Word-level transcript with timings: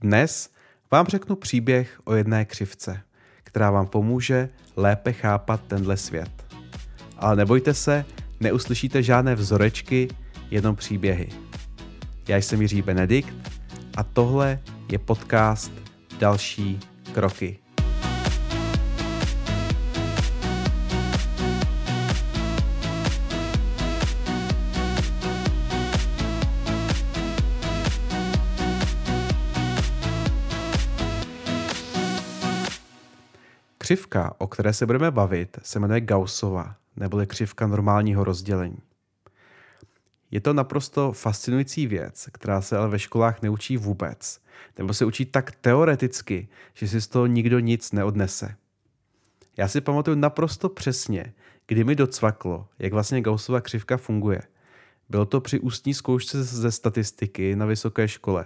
Dnes 0.00 0.50
vám 0.90 1.06
řeknu 1.06 1.36
příběh 1.36 2.00
o 2.04 2.14
jedné 2.14 2.44
křivce, 2.44 3.00
která 3.44 3.70
vám 3.70 3.86
pomůže 3.86 4.48
lépe 4.76 5.12
chápat 5.12 5.60
tenhle 5.66 5.96
svět. 5.96 6.46
Ale 7.16 7.36
nebojte 7.36 7.74
se, 7.74 8.04
neuslyšíte 8.40 9.02
žádné 9.02 9.34
vzorečky, 9.34 10.08
jenom 10.50 10.76
příběhy. 10.76 11.28
Já 12.28 12.36
jsem 12.36 12.62
Jiří 12.62 12.82
Benedikt 12.82 13.34
a 13.96 14.02
tohle 14.02 14.60
je 14.92 14.98
podcast 14.98 15.72
Další 16.18 16.80
kroky. 17.14 17.58
Křivka, 33.88 34.34
o 34.38 34.46
které 34.46 34.72
se 34.72 34.86
budeme 34.86 35.10
bavit, 35.10 35.58
se 35.62 35.80
jmenuje 35.80 36.00
Gaussova, 36.00 36.76
neboli 36.96 37.26
křivka 37.26 37.66
normálního 37.66 38.24
rozdělení. 38.24 38.78
Je 40.30 40.40
to 40.40 40.52
naprosto 40.52 41.12
fascinující 41.12 41.86
věc, 41.86 42.28
která 42.32 42.60
se 42.60 42.76
ale 42.76 42.88
ve 42.88 42.98
školách 42.98 43.42
neučí 43.42 43.76
vůbec, 43.76 44.40
nebo 44.78 44.94
se 44.94 45.04
učí 45.04 45.24
tak 45.24 45.50
teoreticky, 45.50 46.48
že 46.74 46.88
si 46.88 47.00
z 47.00 47.06
toho 47.06 47.26
nikdo 47.26 47.58
nic 47.58 47.92
neodnese. 47.92 48.54
Já 49.56 49.68
si 49.68 49.80
pamatuju 49.80 50.16
naprosto 50.16 50.68
přesně, 50.68 51.32
kdy 51.66 51.84
mi 51.84 51.94
docvaklo, 51.94 52.68
jak 52.78 52.92
vlastně 52.92 53.20
Gaussova 53.20 53.60
křivka 53.60 53.96
funguje. 53.96 54.40
Bylo 55.08 55.26
to 55.26 55.40
při 55.40 55.60
ústní 55.60 55.94
zkoušce 55.94 56.44
ze 56.44 56.72
statistiky 56.72 57.56
na 57.56 57.66
vysoké 57.66 58.08
škole. 58.08 58.44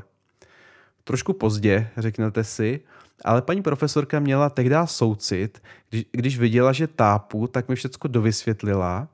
Trošku 1.05 1.33
pozdě, 1.33 1.89
řeknete 1.97 2.45
si, 2.45 2.81
ale 3.25 3.43
paní 3.43 3.63
profesorka 3.63 4.21
měla 4.21 4.51
tehdy 4.51 4.77
soucit, 4.85 5.63
když, 5.91 6.05
když 6.13 6.39
viděla, 6.39 6.73
že 6.73 6.87
tápu, 6.87 7.47
tak 7.47 7.69
mi 7.69 7.75
všechno 7.75 8.11
dovysvětlila 8.11 9.09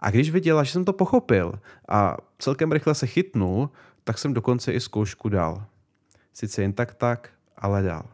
a 0.00 0.10
když 0.10 0.30
viděla, 0.30 0.64
že 0.64 0.72
jsem 0.72 0.84
to 0.84 0.92
pochopil 0.92 1.52
a 1.88 2.16
celkem 2.38 2.72
rychle 2.72 2.94
se 2.94 3.06
chytnul, 3.06 3.70
tak 4.04 4.18
jsem 4.18 4.34
dokonce 4.34 4.72
i 4.72 4.80
zkoušku 4.80 5.28
dal. 5.28 5.64
Sice 6.32 6.62
jen 6.62 6.72
tak 6.72 6.94
tak, 6.94 7.30
ale 7.56 7.82
dal. 7.82 8.04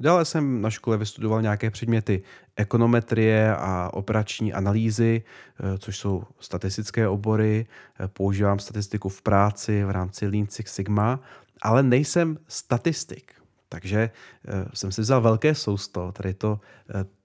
Dále 0.00 0.24
jsem 0.24 0.62
na 0.62 0.70
škole 0.70 0.96
vystudoval 0.96 1.42
nějaké 1.42 1.70
předměty 1.70 2.22
ekonometrie 2.58 3.56
a 3.56 3.90
operační 3.92 4.52
analýzy, 4.52 5.22
eh, 5.24 5.78
což 5.78 5.98
jsou 5.98 6.22
statistické 6.40 7.08
obory. 7.08 7.66
Eh, 8.00 8.08
používám 8.08 8.58
statistiku 8.58 9.08
v 9.08 9.22
práci 9.22 9.84
v 9.84 9.90
rámci 9.90 10.26
Lean 10.26 10.46
Six 10.48 10.74
Sigma, 10.74 11.20
ale 11.62 11.82
nejsem 11.82 12.38
statistik. 12.48 13.32
Takže 13.70 14.10
uh, 14.48 14.68
jsem 14.74 14.92
si 14.92 15.00
vzal 15.00 15.20
velké 15.20 15.54
sousto, 15.54 16.12
tady 16.12 16.34
to 16.34 16.60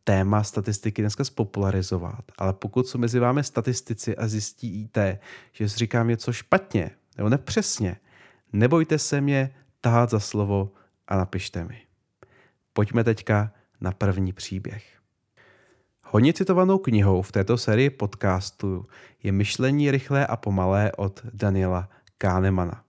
téma 0.04 0.44
statistiky 0.44 1.02
dneska 1.02 1.24
spopularizovat. 1.24 2.24
Ale 2.38 2.54
pokud 2.54 2.88
jsou 2.88 2.98
mezi 2.98 3.20
vámi 3.20 3.44
statistici 3.44 4.18
a 4.18 4.28
zjistíte, 4.28 5.20
že 5.52 5.70
si 5.70 5.78
říkám 5.78 6.08
něco 6.08 6.34
špatně 6.34 6.92
nebo 7.18 7.30
nepřesně, 7.30 7.98
nebojte 8.54 9.00
se 9.00 9.22
mě 9.22 9.56
tahat 9.82 10.10
za 10.10 10.20
slovo 10.20 10.72
a 11.08 11.18
napište 11.18 11.64
mi. 11.64 11.82
Pojďme 12.74 13.04
teďka 13.04 13.52
na 13.82 13.92
první 13.92 14.34
příběh. 14.34 15.03
Hodně 16.16 16.34
citovanou 16.34 16.78
knihou 16.78 17.22
v 17.22 17.32
této 17.32 17.58
sérii 17.58 17.90
podcastu 17.90 18.86
je 19.24 19.32
Myšlení 19.32 19.92
rychlé 19.92 20.28
a 20.28 20.36
pomalé 20.36 20.92
od 20.98 21.22
Daniela 21.34 21.90
Kahnemana. 22.18 22.84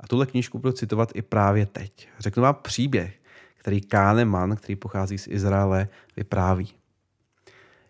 A 0.00 0.06
tuhle 0.06 0.26
knížku 0.26 0.58
budu 0.58 0.72
citovat 0.72 1.12
i 1.14 1.22
právě 1.22 1.66
teď. 1.66 2.08
Řeknu 2.18 2.42
vám 2.42 2.54
příběh, 2.54 3.20
který 3.54 3.80
Kahneman, 3.80 4.56
který 4.56 4.76
pochází 4.76 5.18
z 5.18 5.26
Izraele, 5.26 5.88
vypráví. 6.16 6.74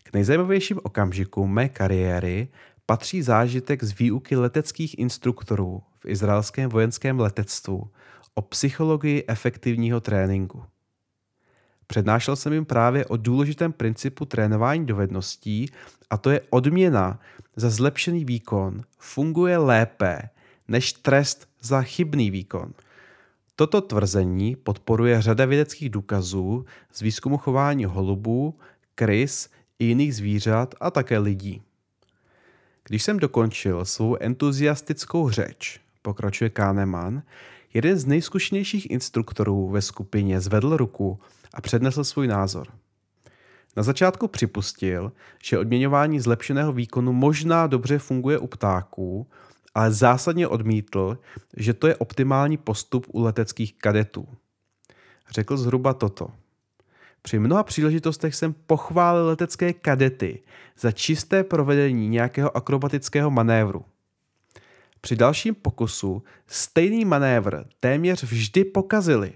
K 0.03 0.13
nejzajímavějším 0.13 0.81
okamžikům 0.83 1.55
mé 1.55 1.69
kariéry 1.69 2.49
patří 2.87 3.23
zážitek 3.23 3.85
z 3.85 3.99
výuky 3.99 4.37
leteckých 4.37 4.99
instruktorů 4.99 5.83
v 5.99 6.07
izraelském 6.07 6.71
vojenském 6.71 7.21
letectvu 7.21 7.91
o 8.35 8.43
psychologii 8.43 9.25
efektivního 9.29 10.01
tréninku. 10.01 10.65
Přednášel 11.89 12.37
jsem 12.37 12.53
jim 12.53 12.65
právě 12.65 13.07
o 13.07 13.17
důležitém 13.17 13.73
principu 13.73 14.25
trénování 14.25 14.87
dovedností 14.87 15.71
a 16.11 16.17
to 16.17 16.31
je 16.31 16.41
odměna 16.51 17.21
za 17.57 17.71
zlepšený 17.71 18.25
výkon 18.25 18.83
funguje 18.99 19.59
lépe 19.59 20.19
než 20.69 20.93
trest 20.93 21.49
za 21.61 21.83
chybný 21.83 22.31
výkon. 22.31 22.73
Toto 23.57 23.81
tvrzení 23.81 24.57
podporuje 24.57 25.23
řada 25.23 25.45
vědeckých 25.45 25.91
důkazů 25.91 26.65
z 26.93 27.01
výzkumu 27.01 27.39
chování 27.39 27.85
holubů, 27.85 28.59
krys 28.95 29.49
i 29.79 29.85
jiných 29.85 30.17
zvířat 30.17 30.75
a 30.81 30.91
také 30.91 31.19
lidí. 31.19 31.63
Když 32.89 33.03
jsem 33.03 33.19
dokončil 33.19 33.85
svou 33.85 34.17
entuziastickou 34.21 35.31
řeč, 35.31 35.81
pokračuje 36.03 36.51
Kahneman, 36.51 37.23
jeden 37.75 37.99
z 37.99 38.07
nejzkušenějších 38.07 38.91
instruktorů 38.91 39.69
ve 39.69 39.83
skupině 39.83 40.41
zvedl 40.41 40.77
ruku 40.77 41.21
a 41.55 41.61
přednesl 41.61 42.05
svůj 42.05 42.27
názor. 42.27 42.67
Na 43.77 43.83
začátku 43.83 44.29
připustil, 44.29 45.13
že 45.43 45.59
odměňování 45.59 46.21
zlepšeného 46.21 46.73
výkonu 46.73 47.13
možná 47.13 47.67
dobře 47.67 47.99
funguje 47.99 48.39
u 48.39 48.47
ptáků, 48.47 49.27
ale 49.75 49.93
zásadně 49.93 50.49
odmítl, 50.49 51.19
že 51.57 51.75
to 51.75 51.87
je 51.87 51.97
optimální 51.97 52.57
postup 52.57 53.07
u 53.09 53.23
leteckých 53.23 53.75
kadetů. 53.79 54.29
Řekl 55.31 55.57
zhruba 55.57 55.95
toto. 55.95 56.31
Při 57.23 57.39
mnoha 57.39 57.63
příležitostech 57.63 58.35
jsem 58.35 58.53
pochválil 58.67 59.27
letecké 59.27 59.73
kadety 59.73 60.43
za 60.79 60.93
čisté 60.93 61.45
provedení 61.45 62.09
nějakého 62.09 62.57
akrobatického 62.57 63.31
manévru. 63.31 63.85
Při 65.01 65.17
dalším 65.17 65.55
pokusu 65.55 66.23
stejný 66.47 67.05
manévr 67.05 67.65
téměř 67.81 68.23
vždy 68.23 68.65
pokazili. 68.65 69.33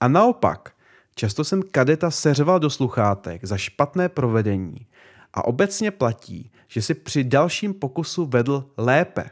A 0.00 0.08
naopak, 0.08 0.74
často 1.14 1.44
jsem 1.44 1.62
kadeta 1.62 2.10
seřval 2.10 2.60
do 2.60 2.70
sluchátek 2.70 3.44
za 3.44 3.56
špatné 3.56 4.08
provedení 4.08 4.86
a 5.34 5.44
obecně 5.44 5.90
platí, 5.90 6.52
že 6.68 6.82
si 6.82 6.94
při 6.94 7.24
dalším 7.24 7.74
pokusu 7.74 8.26
vedl 8.26 8.70
lépe. 8.76 9.30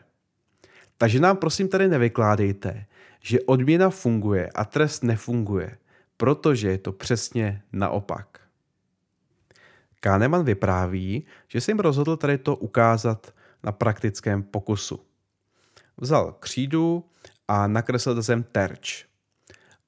Takže 0.99 1.21
nám 1.21 1.37
prosím 1.37 1.69
tady 1.69 1.89
nevykládejte, 1.89 2.87
že 3.21 3.41
odměna 3.41 3.91
funguje 3.91 4.51
a 4.55 4.65
trest 4.65 5.03
nefunguje, 5.03 5.79
protože 6.17 6.69
je 6.69 6.79
to 6.79 6.93
přesně 6.93 7.63
naopak. 7.73 8.41
Kahneman 10.01 10.45
vypráví, 10.45 11.27
že 11.49 11.61
se 11.61 11.71
jim 11.71 11.79
rozhodl 11.79 12.17
tady 12.17 12.39
to 12.39 12.57
ukázat 12.57 13.35
na 13.63 13.73
praktickém 13.73 14.43
pokusu. 14.43 15.01
Vzal 15.97 16.33
křídu 16.41 17.05
a 17.49 17.67
nakreslil 17.67 18.23
zem 18.23 18.43
terč. 18.43 19.05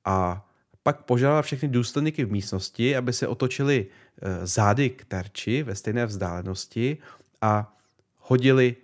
A 0.04 0.46
pak 0.82 1.02
požádal 1.02 1.42
všechny 1.42 1.68
důstojníky 1.68 2.24
v 2.24 2.32
místnosti, 2.32 2.96
aby 2.96 3.12
se 3.12 3.28
otočili 3.28 3.86
eh, 3.86 4.46
zády 4.46 4.90
k 4.90 5.04
terči 5.04 5.62
ve 5.62 5.74
stejné 5.74 6.06
vzdálenosti 6.06 6.98
a 7.40 7.76
hodili 8.18 8.76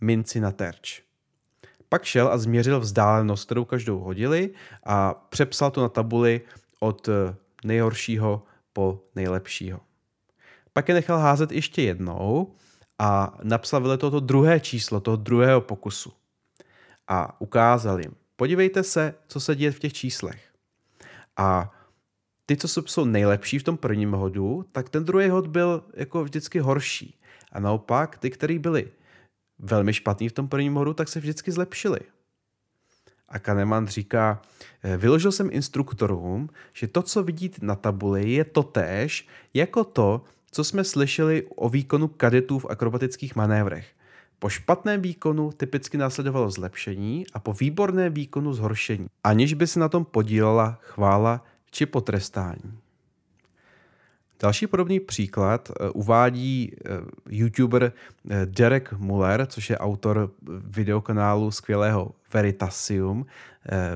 minci 0.00 0.40
na 0.40 0.50
terč. 0.50 1.02
Pak 1.88 2.04
šel 2.04 2.28
a 2.28 2.38
změřil 2.38 2.80
vzdálenost, 2.80 3.44
kterou 3.44 3.64
každou 3.64 3.98
hodili 3.98 4.50
a 4.84 5.14
přepsal 5.14 5.70
to 5.70 5.82
na 5.82 5.88
tabuli 5.88 6.40
od 6.80 7.08
eh, 7.08 7.34
nejhoršího 7.64 8.42
po 8.72 9.00
nejlepšího. 9.14 9.80
Pak 10.72 10.88
je 10.88 10.94
nechal 10.94 11.18
házet 11.18 11.52
ještě 11.52 11.82
jednou 11.82 12.54
a 12.98 13.38
napsal 13.42 13.80
vedle 13.80 13.98
toho 13.98 14.20
druhé 14.20 14.60
číslo, 14.60 15.00
toho 15.00 15.16
druhého 15.16 15.60
pokusu. 15.60 16.12
A 17.08 17.40
ukázal 17.40 18.00
jim, 18.00 18.14
podívejte 18.36 18.82
se, 18.82 19.14
co 19.26 19.40
se 19.40 19.56
děje 19.56 19.72
v 19.72 19.78
těch 19.78 19.92
číslech. 19.92 20.53
A 21.36 21.72
ty, 22.46 22.56
co 22.56 22.68
jsou 22.68 23.04
nejlepší 23.04 23.58
v 23.58 23.62
tom 23.62 23.76
prvním 23.76 24.12
hodu, 24.12 24.64
tak 24.72 24.88
ten 24.88 25.04
druhý 25.04 25.28
hod 25.28 25.46
byl 25.46 25.84
jako 25.94 26.24
vždycky 26.24 26.58
horší. 26.58 27.20
A 27.52 27.60
naopak, 27.60 28.18
ty, 28.18 28.30
který 28.30 28.58
byli 28.58 28.92
velmi 29.58 29.92
špatný 29.92 30.28
v 30.28 30.32
tom 30.32 30.48
prvním 30.48 30.74
hodu, 30.74 30.94
tak 30.94 31.08
se 31.08 31.20
vždycky 31.20 31.52
zlepšili. 31.52 32.00
A 33.28 33.38
Kahneman 33.38 33.86
říká, 33.86 34.42
eh, 34.82 34.96
vyložil 34.96 35.32
jsem 35.32 35.48
instruktorům, 35.52 36.50
že 36.72 36.86
to, 36.86 37.02
co 37.02 37.22
vidíte 37.22 37.66
na 37.66 37.74
tabuli, 37.74 38.30
je 38.30 38.44
totéž 38.44 39.28
jako 39.54 39.84
to, 39.84 40.24
co 40.50 40.64
jsme 40.64 40.84
slyšeli 40.84 41.46
o 41.56 41.68
výkonu 41.68 42.08
kadetů 42.08 42.58
v 42.58 42.66
akrobatických 42.70 43.36
manévrech. 43.36 43.86
Po 44.38 44.48
špatném 44.48 45.02
výkonu 45.02 45.52
typicky 45.52 45.98
následovalo 45.98 46.50
zlepšení 46.50 47.26
a 47.34 47.38
po 47.38 47.52
výborném 47.52 48.14
výkonu 48.14 48.54
zhoršení, 48.54 49.06
aniž 49.24 49.54
by 49.54 49.66
se 49.66 49.80
na 49.80 49.88
tom 49.88 50.04
podílela 50.04 50.78
chvála 50.82 51.44
či 51.70 51.86
potrestání. 51.86 52.84
Další 54.40 54.66
podobný 54.66 55.00
příklad 55.00 55.70
eh, 55.70 55.90
uvádí 55.90 56.72
eh, 56.72 56.88
youtuber 57.28 57.92
eh, 58.30 58.46
Derek 58.46 58.92
Muller, 58.92 59.46
což 59.46 59.70
je 59.70 59.78
autor 59.78 60.30
videokanálu 60.64 61.50
skvělého 61.50 62.12
Veritasium, 62.32 63.26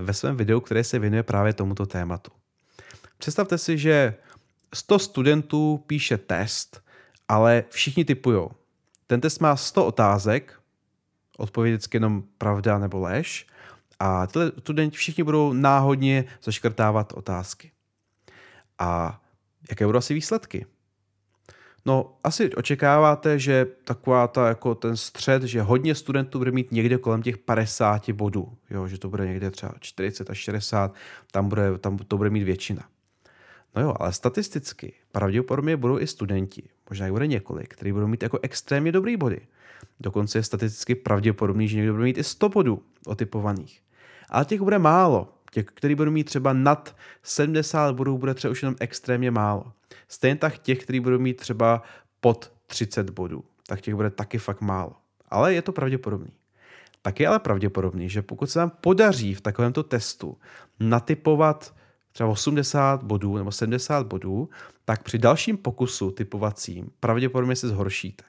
ve 0.01 0.15
svém 0.15 0.37
videu, 0.37 0.61
které 0.61 0.85
se 0.85 0.99
věnuje 0.99 1.23
právě 1.23 1.53
tomuto 1.53 1.87
tématu. 1.87 2.31
Představte 3.19 3.59
si, 3.59 3.79
že 3.79 4.15
100 4.75 4.99
studentů 4.99 5.85
píše 5.87 6.19
test, 6.19 6.83
ale 7.29 7.65
všichni 7.71 8.05
typují. 8.05 8.49
Ten 9.09 9.21
test 9.21 9.39
má 9.39 9.57
100 9.57 9.87
otázek, 9.87 10.61
odpověď 11.37 11.73
vždycky 11.75 11.97
jenom 11.97 12.23
pravda 12.39 12.79
nebo 12.79 12.99
lež, 12.99 13.47
a 13.99 14.27
tyhle 14.27 14.53
studenti 14.59 14.97
všichni 14.97 15.25
budou 15.25 15.53
náhodně 15.53 16.25
zaškrtávat 16.43 17.13
otázky. 17.13 17.71
A 18.79 19.21
jaké 19.71 19.87
budou 19.87 19.99
asi 19.99 20.15
výsledky? 20.15 20.67
No, 21.87 22.19
asi 22.25 22.55
očekáváte, 22.55 23.39
že 23.39 23.67
taková 23.85 24.29
ta, 24.29 24.49
jako 24.49 24.75
ten 24.75 24.97
střed, 24.97 25.43
že 25.43 25.63
hodně 25.63 25.95
studentů 25.95 26.39
bude 26.39 26.51
mít 26.51 26.73
někde 26.73 26.99
kolem 26.99 27.23
těch 27.23 27.39
50 27.39 28.11
bodů, 28.11 28.57
jo, 28.71 28.87
že 28.87 28.99
to 28.99 29.09
bude 29.09 29.27
někde 29.27 29.51
třeba 29.51 29.73
40 29.81 30.31
až 30.31 30.39
60, 30.39 30.95
tam, 31.33 31.49
bude, 31.49 31.79
tam 31.79 31.99
to 31.99 32.17
bude 32.17 32.31
mít 32.31 32.43
většina. 32.43 32.89
No 33.77 33.83
jo, 33.83 33.95
ale 34.01 34.13
statisticky 34.13 34.93
pravděpodobně 35.13 35.77
budou 35.77 35.99
i 35.99 36.07
studenti, 36.07 36.63
možná 36.91 37.07
jich 37.07 37.13
bude 37.13 37.27
několik, 37.27 37.69
kteří 37.75 37.93
budou 37.93 38.07
mít 38.07 38.23
jako 38.23 38.39
extrémně 38.43 38.93
dobrý 38.93 39.17
body. 39.17 39.41
Dokonce 40.01 40.39
je 40.39 40.43
statisticky 40.43 40.95
pravděpodobný, 40.95 41.69
že 41.69 41.77
někdo 41.77 41.93
bude 41.93 42.05
mít 42.05 42.19
i 42.19 42.25
100 42.25 42.49
bodů 42.49 42.83
otypovaných. 43.07 43.83
Ale 44.29 44.45
těch 44.45 44.61
bude 44.61 44.79
málo. 44.79 45.35
Těch, 45.51 45.65
který 45.65 45.95
budou 45.95 46.11
mít 46.11 46.25
třeba 46.25 46.53
nad 46.53 46.97
70 47.23 47.95
bodů, 47.95 48.19
bude 48.19 48.35
třeba 48.35 48.53
už 48.53 48.63
jenom 48.63 48.77
extrémně 48.81 49.31
málo. 49.31 49.73
Stejně 50.09 50.37
tak 50.37 50.59
těch, 50.59 50.79
kteří 50.79 51.01
budou 51.01 51.19
mít 51.19 51.37
třeba 51.37 51.83
pod 52.21 52.53
30 52.67 53.11
bodů, 53.11 53.45
tak 53.67 53.81
těch 53.81 53.95
bude 53.95 54.11
taky 54.11 54.39
fakt 54.39 54.61
málo. 54.61 54.93
Ale 55.29 55.55
je 55.55 55.63
to 55.63 55.73
pravděpodobný. 55.73 56.33
Tak 57.03 57.21
je 57.21 57.29
ale 57.29 57.39
pravděpodobný, 57.39 58.09
že 58.09 58.23
pokud 58.23 58.51
se 58.51 58.59
nám 58.59 58.71
podaří 58.81 59.35
v 59.35 59.41
takovémto 59.41 59.83
testu 59.83 60.39
natypovat 60.81 61.75
třeba 62.13 62.29
80 62.29 63.03
bodů 63.03 63.37
nebo 63.37 63.53
70 63.53 64.07
bodů, 64.07 64.49
tak 64.85 65.03
při 65.03 65.19
dalším 65.19 65.57
pokusu 65.57 66.11
typovacím 66.11 66.91
pravděpodobně 67.01 67.57
se 67.57 67.69
zhoršíte. 67.69 68.25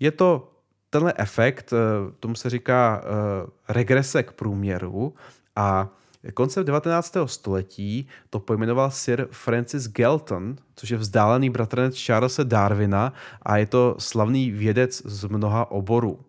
Je 0.00 0.10
to 0.10 0.52
tenhle 0.90 1.14
efekt, 1.16 1.72
eh, 1.72 1.76
tomu 2.20 2.34
se 2.34 2.50
říká 2.50 3.02
eh, 3.04 3.50
regrese 3.68 4.22
k 4.22 4.32
průměru 4.32 5.14
a 5.56 5.88
Koncem 6.34 6.64
19. 6.64 7.16
století 7.26 8.08
to 8.30 8.40
pojmenoval 8.40 8.90
Sir 8.90 9.28
Francis 9.30 9.88
Galton, 9.88 10.56
což 10.76 10.90
je 10.90 10.96
vzdálený 10.96 11.50
bratranec 11.50 12.06
Charlesa 12.06 12.42
Darwina 12.42 13.12
a 13.42 13.56
je 13.56 13.66
to 13.66 13.96
slavný 13.98 14.50
vědec 14.50 15.02
z 15.04 15.24
mnoha 15.24 15.70
oborů. 15.70 16.20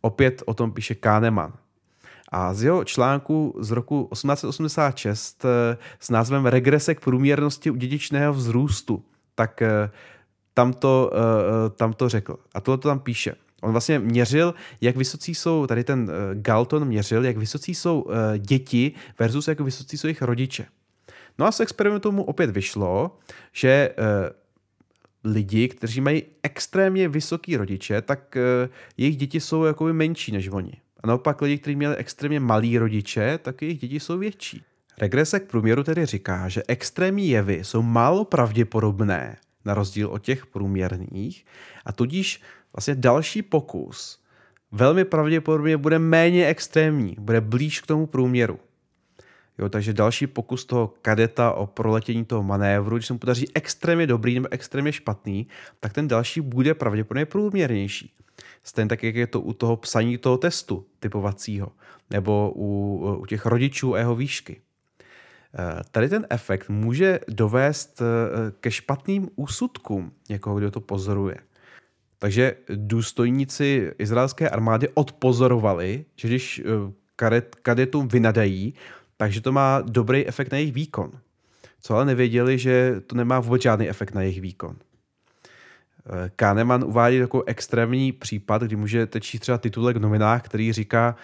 Opět 0.00 0.42
o 0.46 0.54
tom 0.54 0.72
píše 0.72 0.94
Kahneman. 0.94 1.52
A 2.28 2.54
z 2.54 2.62
jeho 2.62 2.84
článku 2.84 3.54
z 3.60 3.70
roku 3.70 4.08
1886 4.12 5.44
eh, 5.44 5.76
s 6.00 6.10
názvem 6.10 6.46
Regrese 6.46 6.94
k 6.94 7.00
průměrnosti 7.00 7.70
u 7.70 7.74
dědičného 7.74 8.34
vzrůstu, 8.34 9.02
tak 9.34 9.62
tam 10.54 10.72
to, 10.72 11.10
tam 11.76 11.92
to 11.92 12.08
řekl. 12.08 12.36
A 12.54 12.60
tohle 12.60 12.78
to 12.78 12.88
tam 12.88 13.00
píše. 13.00 13.34
On 13.62 13.72
vlastně 13.72 13.98
měřil, 13.98 14.54
jak 14.80 14.96
vysocí 14.96 15.34
jsou, 15.34 15.66
tady 15.66 15.84
ten 15.84 16.10
eh, 16.10 16.34
Galton 16.34 16.84
měřil, 16.84 17.24
jak 17.24 17.36
vysocí 17.36 17.74
jsou 17.74 18.04
eh, 18.10 18.38
děti 18.38 18.92
versus 19.18 19.48
jak 19.48 19.60
vysocí 19.60 19.98
jsou 19.98 20.06
jejich 20.06 20.22
rodiče. 20.22 20.66
No 21.38 21.46
a 21.46 21.52
z 21.52 21.60
experimentu 21.60 22.12
mu 22.12 22.24
opět 22.24 22.50
vyšlo, 22.50 23.18
že 23.52 23.68
eh, 23.68 23.94
lidi, 25.24 25.68
kteří 25.68 26.00
mají 26.00 26.22
extrémně 26.42 27.08
vysoký 27.08 27.56
rodiče, 27.56 28.02
tak 28.02 28.36
jejich 28.96 29.16
děti 29.16 29.40
jsou 29.40 29.64
jakoby 29.64 29.92
menší 29.92 30.32
než 30.32 30.48
oni. 30.48 30.72
A 31.02 31.06
naopak 31.06 31.42
lidi, 31.42 31.58
kteří 31.58 31.76
měli 31.76 31.96
extrémně 31.96 32.40
malý 32.40 32.78
rodiče, 32.78 33.38
tak 33.42 33.62
jejich 33.62 33.78
děti 33.78 34.00
jsou 34.00 34.18
větší. 34.18 34.62
Regrese 34.98 35.40
k 35.40 35.50
průměru 35.50 35.84
tedy 35.84 36.06
říká, 36.06 36.48
že 36.48 36.62
extrémní 36.68 37.28
jevy 37.28 37.64
jsou 37.64 37.82
málo 37.82 38.24
pravděpodobné, 38.24 39.36
na 39.64 39.74
rozdíl 39.74 40.08
od 40.08 40.18
těch 40.18 40.46
průměrných, 40.46 41.46
a 41.84 41.92
tudíž 41.92 42.42
vlastně 42.72 42.94
další 42.94 43.42
pokus 43.42 44.18
velmi 44.72 45.04
pravděpodobně 45.04 45.76
bude 45.76 45.98
méně 45.98 46.46
extrémní, 46.46 47.16
bude 47.18 47.40
blíž 47.40 47.80
k 47.80 47.86
tomu 47.86 48.06
průměru. 48.06 48.58
Jo, 49.58 49.68
takže 49.68 49.92
další 49.92 50.26
pokus 50.26 50.64
toho 50.64 50.94
kadeta 51.02 51.52
o 51.52 51.66
proletění 51.66 52.24
toho 52.24 52.42
manévru, 52.42 52.96
když 52.96 53.06
se 53.06 53.12
mu 53.12 53.18
podaří 53.18 53.46
extrémně 53.54 54.06
dobrý 54.06 54.34
nebo 54.34 54.48
extrémně 54.50 54.92
špatný, 54.92 55.46
tak 55.80 55.92
ten 55.92 56.08
další 56.08 56.40
bude 56.40 56.74
pravděpodobně 56.74 57.26
průměrnější. 57.26 58.12
Stejně 58.68 58.88
tak, 58.88 59.02
jak 59.02 59.14
je 59.14 59.26
to 59.26 59.40
u 59.40 59.52
toho 59.52 59.76
psaní 59.76 60.18
toho 60.18 60.38
testu 60.38 60.86
typovacího, 61.00 61.72
nebo 62.10 62.52
u, 62.56 62.98
u 63.18 63.26
těch 63.26 63.46
rodičů 63.46 63.94
a 63.94 63.98
jeho 63.98 64.14
výšky. 64.14 64.60
Eh, 65.54 65.82
tady 65.90 66.08
ten 66.08 66.26
efekt 66.30 66.68
může 66.68 67.20
dovést 67.28 68.02
eh, 68.02 68.04
ke 68.60 68.70
špatným 68.70 69.28
úsudkům 69.36 70.12
někoho, 70.28 70.56
kdo 70.56 70.70
to 70.70 70.80
pozoruje. 70.80 71.36
Takže 72.18 72.54
důstojníci 72.74 73.92
izraelské 73.98 74.50
armády 74.50 74.88
odpozorovali, 74.94 76.04
že 76.16 76.28
když 76.28 76.58
eh, 76.58 76.92
kadet, 77.16 77.54
kadetům 77.62 78.08
vynadají, 78.08 78.74
takže 79.16 79.40
to 79.40 79.52
má 79.52 79.80
dobrý 79.80 80.26
efekt 80.26 80.52
na 80.52 80.58
jejich 80.58 80.74
výkon. 80.74 81.12
Co 81.80 81.94
ale 81.94 82.04
nevěděli, 82.04 82.58
že 82.58 83.00
to 83.06 83.16
nemá 83.16 83.40
vůbec 83.40 83.62
žádný 83.62 83.88
efekt 83.88 84.14
na 84.14 84.22
jejich 84.22 84.40
výkon. 84.40 84.76
Eh, 86.08 86.30
Kahneman 86.36 86.84
uvádí 86.84 87.18
takový 87.18 87.42
extrémní 87.46 88.12
případ, 88.12 88.62
kdy 88.62 88.76
může 88.76 89.06
tečít 89.06 89.40
třeba 89.40 89.58
titulek 89.58 89.96
v 89.96 90.00
novinách, 90.00 90.42
který 90.42 90.72
říká 90.72 91.16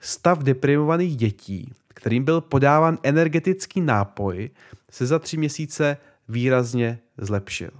stav 0.00 0.38
deprimovaných 0.38 1.16
dětí, 1.16 1.72
kterým 1.88 2.24
byl 2.24 2.40
podáván 2.40 2.98
energetický 3.02 3.80
nápoj, 3.80 4.50
se 4.90 5.06
za 5.06 5.18
tři 5.18 5.36
měsíce 5.36 5.96
výrazně 6.28 6.98
zlepšil. 7.18 7.70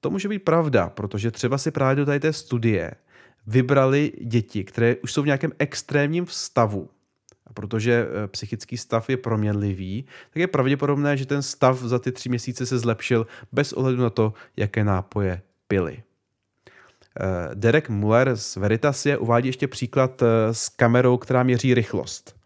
To 0.00 0.10
může 0.10 0.28
být 0.28 0.38
pravda, 0.38 0.88
protože 0.88 1.30
třeba 1.30 1.58
si 1.58 1.70
právě 1.70 1.96
do 1.96 2.06
tady 2.06 2.20
té 2.20 2.32
studie 2.32 2.94
vybrali 3.46 4.12
děti, 4.20 4.64
které 4.64 4.96
už 4.96 5.12
jsou 5.12 5.22
v 5.22 5.26
nějakém 5.26 5.52
extrémním 5.58 6.26
stavu. 6.26 6.88
A 7.50 7.52
protože 7.52 8.06
eh, 8.06 8.28
psychický 8.28 8.76
stav 8.76 9.10
je 9.10 9.16
proměnlivý, 9.16 10.04
tak 10.30 10.40
je 10.40 10.46
pravděpodobné, 10.46 11.16
že 11.16 11.26
ten 11.26 11.42
stav 11.42 11.80
za 11.82 11.98
ty 11.98 12.12
tři 12.12 12.28
měsíce 12.28 12.66
se 12.66 12.78
zlepšil 12.78 13.26
bez 13.52 13.72
ohledu 13.72 14.02
na 14.02 14.10
to, 14.10 14.32
jaké 14.56 14.84
nápoje 14.84 15.42
pili. 15.68 16.02
Eh, 17.20 17.50
Derek 17.54 17.88
Muller 17.88 18.36
z 18.36 18.56
Veritasie 18.56 19.18
uvádí 19.18 19.48
ještě 19.48 19.68
příklad 19.68 20.22
eh, 20.22 20.54
s 20.54 20.68
kamerou, 20.68 21.16
která 21.16 21.42
měří 21.42 21.74
rychlost. 21.74 22.38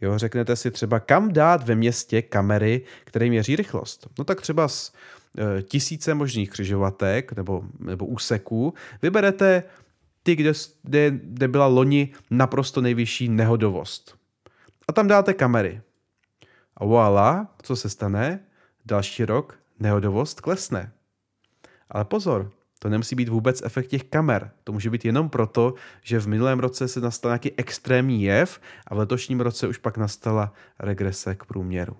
Jo, 0.00 0.18
řeknete 0.18 0.56
si 0.56 0.70
třeba, 0.70 1.00
kam 1.00 1.32
dát 1.32 1.64
ve 1.64 1.74
městě 1.74 2.22
kamery, 2.22 2.82
které 3.04 3.28
měří 3.28 3.56
rychlost. 3.56 4.06
No 4.18 4.24
tak 4.24 4.40
třeba 4.40 4.68
Eh, 5.38 5.62
tisíce 5.62 6.14
možných 6.14 6.50
křižovatek 6.50 7.32
nebo, 7.32 7.64
nebo 7.78 8.06
úseků, 8.06 8.74
vyberete 9.02 9.62
ty, 10.22 10.36
kde, 10.36 10.52
kde 11.10 11.48
byla 11.48 11.66
loni 11.66 12.12
naprosto 12.30 12.80
nejvyšší 12.80 13.28
nehodovost. 13.28 14.15
A 14.88 14.92
tam 14.92 15.08
dáte 15.08 15.34
kamery. 15.34 15.82
A 16.76 16.84
voilà, 16.84 17.48
co 17.62 17.76
se 17.76 17.88
stane? 17.88 18.40
Další 18.84 19.24
rok 19.24 19.58
nehodovost 19.78 20.40
klesne. 20.40 20.92
Ale 21.90 22.04
pozor, 22.04 22.52
to 22.78 22.88
nemusí 22.88 23.16
být 23.16 23.28
vůbec 23.28 23.62
efekt 23.62 23.86
těch 23.86 24.04
kamer. 24.04 24.50
To 24.64 24.72
může 24.72 24.90
být 24.90 25.04
jenom 25.04 25.28
proto, 25.28 25.74
že 26.02 26.20
v 26.20 26.28
minulém 26.28 26.58
roce 26.58 26.88
se 26.88 27.00
nastal 27.00 27.30
nějaký 27.30 27.52
extrémní 27.58 28.22
jev 28.22 28.60
a 28.86 28.94
v 28.94 28.98
letošním 28.98 29.40
roce 29.40 29.68
už 29.68 29.78
pak 29.78 29.98
nastala 29.98 30.52
regrese 30.78 31.34
k 31.34 31.44
průměru. 31.44 31.96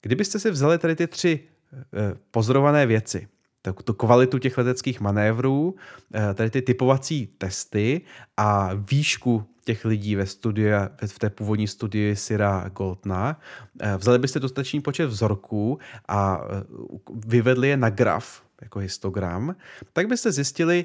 Kdybyste 0.00 0.38
si 0.38 0.50
vzali 0.50 0.78
tady 0.78 0.96
ty 0.96 1.06
tři 1.06 1.40
eh, 1.74 2.14
pozorované 2.30 2.86
věci, 2.86 3.28
tak 3.62 3.82
tu 3.82 3.94
kvalitu 3.94 4.38
těch 4.38 4.58
leteckých 4.58 5.00
manévrů, 5.00 5.74
eh, 6.14 6.34
tady 6.34 6.50
ty 6.50 6.62
typovací 6.62 7.26
testy 7.26 8.00
a 8.36 8.70
výšku 8.74 9.44
těch 9.64 9.84
lidí 9.84 10.16
ve 10.16 10.26
studii, 10.26 10.72
v 11.06 11.18
té 11.18 11.30
původní 11.30 11.68
studii 11.68 12.16
Sira 12.16 12.68
Goldna, 12.68 13.40
eh, 13.80 13.96
vzali 13.96 14.18
byste 14.18 14.40
dostatečný 14.40 14.80
počet 14.80 15.06
vzorků 15.06 15.78
a 16.08 16.40
vyvedli 17.26 17.68
je 17.68 17.76
na 17.76 17.90
graf, 17.90 18.42
jako 18.62 18.78
histogram, 18.78 19.56
tak 19.92 20.08
byste 20.08 20.32
zjistili, 20.32 20.84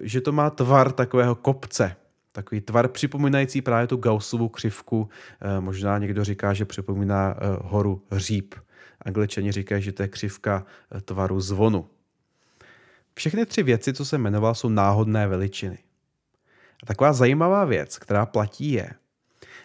že 0.00 0.20
to 0.20 0.32
má 0.32 0.50
tvar 0.50 0.92
takového 0.92 1.34
kopce, 1.34 1.96
Takový 2.32 2.60
tvar 2.60 2.88
připomínající 2.88 3.62
právě 3.62 3.86
tu 3.86 3.96
Gaussovu 3.96 4.48
křivku. 4.48 5.08
Eh, 5.40 5.60
možná 5.60 5.98
někdo 5.98 6.24
říká, 6.24 6.54
že 6.54 6.64
připomíná 6.64 7.36
eh, 7.36 7.56
horu 7.62 8.02
Říp. 8.12 8.54
Angličani 9.02 9.52
říkají, 9.52 9.82
že 9.82 9.92
to 9.92 10.02
je 10.02 10.08
křivka 10.08 10.66
eh, 10.96 11.00
tvaru 11.00 11.40
zvonu. 11.40 11.86
Všechny 13.14 13.46
tři 13.46 13.62
věci, 13.62 13.92
co 13.92 14.04
jsem 14.04 14.20
jmenoval, 14.20 14.54
jsou 14.54 14.68
náhodné 14.68 15.28
veličiny. 15.28 15.78
A 16.82 16.86
taková 16.86 17.12
zajímavá 17.12 17.64
věc, 17.64 17.98
která 17.98 18.26
platí, 18.26 18.72
je, 18.72 18.90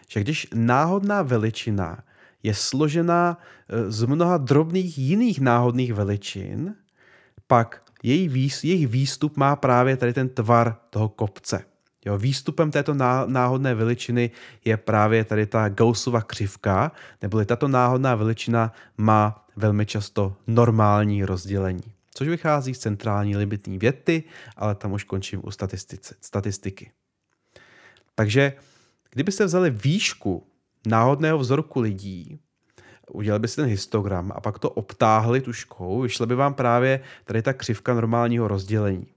že 0.07 0.19
když 0.19 0.47
náhodná 0.53 1.21
veličina 1.21 2.03
je 2.43 2.53
složená 2.53 3.37
eh, 3.69 3.91
z 3.91 4.03
mnoha 4.03 4.37
drobných 4.37 4.97
jiných 4.97 5.39
náhodných 5.39 5.93
veličin, 5.93 6.75
pak 7.47 7.81
její 8.03 8.49
jejich 8.63 8.87
výstup 8.87 9.37
má 9.37 9.55
právě 9.55 9.97
tady 9.97 10.13
ten 10.13 10.29
tvar 10.29 10.75
toho 10.89 11.09
kopce. 11.09 11.65
Jo, 12.05 12.17
výstupem 12.17 12.71
této 12.71 12.93
náhodné 13.27 13.75
veličiny 13.75 14.31
je 14.65 14.77
právě 14.77 15.23
tady 15.23 15.45
ta 15.45 15.69
Gaussova 15.69 16.21
křivka, 16.21 16.91
neboli 17.21 17.45
tato 17.45 17.67
náhodná 17.67 18.15
veličina 18.15 18.71
má 18.97 19.45
velmi 19.55 19.85
často 19.85 20.35
normální 20.47 21.23
rozdělení, 21.23 21.93
což 22.17 22.27
vychází 22.27 22.73
z 22.73 22.79
centrální 22.79 23.37
limitní 23.37 23.77
věty, 23.77 24.23
ale 24.55 24.75
tam 24.75 24.93
už 24.93 25.03
končím 25.03 25.41
u 25.43 25.51
statistiky. 26.21 26.91
Takže 28.15 28.53
kdybyste 29.11 29.45
vzali 29.45 29.69
výšku 29.69 30.47
náhodného 30.87 31.37
vzorku 31.37 31.81
lidí, 31.81 32.39
udělali 33.11 33.39
byste 33.39 33.61
ten 33.61 33.69
histogram 33.69 34.31
a 34.35 34.41
pak 34.41 34.59
to 34.59 34.69
obtáhli 34.69 35.41
tuškou, 35.41 36.01
vyšla 36.01 36.25
by 36.25 36.35
vám 36.35 36.53
právě 36.53 36.99
tady 37.23 37.41
ta 37.41 37.53
křivka 37.53 37.93
normálního 37.93 38.47
rozdělení. 38.47 39.07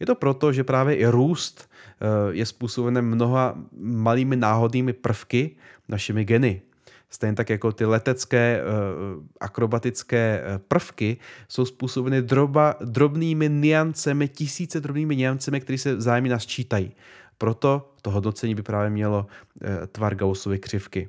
Je 0.00 0.06
to 0.06 0.14
proto, 0.14 0.52
že 0.52 0.64
právě 0.64 0.96
i 0.96 1.06
růst 1.06 1.70
eh, 2.00 2.06
je 2.30 2.46
způsoben 2.46 3.02
mnoha 3.02 3.58
malými 3.80 4.36
náhodnými 4.36 4.92
prvky 4.92 5.56
našimi 5.88 6.24
geny. 6.24 6.62
Stejně 7.12 7.36
tak 7.36 7.50
jako 7.50 7.72
ty 7.72 7.84
letecké 7.84 8.62
uh, 8.62 9.24
akrobatické 9.40 10.42
uh, 10.42 10.58
prvky 10.58 11.16
jsou 11.48 11.64
způsobeny 11.64 12.22
droba, 12.22 12.74
drobnými 12.84 13.48
niancemi, 13.48 14.28
tisíce 14.28 14.80
drobnými 14.80 15.16
niancemi, 15.16 15.60
které 15.60 15.78
se 15.78 15.94
vzájemně 15.94 16.30
nasčítají. 16.30 16.92
Proto 17.38 17.94
to 18.02 18.10
hodnocení 18.10 18.54
by 18.54 18.62
právě 18.62 18.90
mělo 18.90 19.26
uh, 19.26 19.68
tvar 19.86 20.14
Gaussovy 20.14 20.58
křivky. 20.58 21.08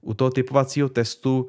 U 0.00 0.14
toho 0.14 0.30
typovacího 0.30 0.88
testu 0.88 1.48